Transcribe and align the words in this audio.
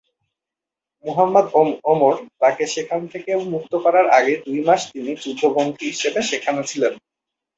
মুহাম্মদ 1.05 1.45
ওমর 1.91 2.13
তাকে 2.41 2.63
সেখান 2.67 3.01
থেকে 3.07 3.31
মুক্ত 3.51 3.73
করার 3.83 4.07
আগে 4.17 4.33
দুই 4.45 4.59
মাস 4.67 4.81
তিনি 4.91 5.11
যুদ্ধ 5.23 5.41
বন্দী 5.55 5.85
হিসেবে 5.91 6.19
সেখানে 6.31 6.61
ছিলেন। 6.63 6.93